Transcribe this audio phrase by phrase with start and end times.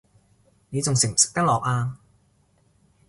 [0.69, 1.99] 你仲食唔食得落呀